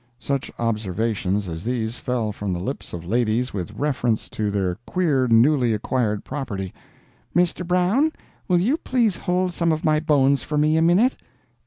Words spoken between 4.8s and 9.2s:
queer newly acquired property: "Mr. Brown, will you please